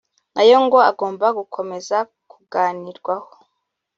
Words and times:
nayo 0.33 0.57
ngo 0.65 0.77
agomba 0.91 1.25
gukomeza 1.39 1.97
kuganirwaho 2.31 3.29